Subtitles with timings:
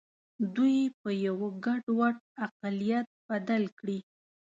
[0.55, 2.15] دوی په یوه ګډوډ
[2.45, 3.99] اقلیت بدل کړي.